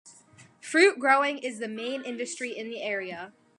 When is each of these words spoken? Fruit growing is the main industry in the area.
Fruit 0.59 0.97
growing 0.97 1.37
is 1.37 1.59
the 1.59 1.67
main 1.67 2.01
industry 2.01 2.57
in 2.57 2.71
the 2.71 2.81
area. 2.81 3.33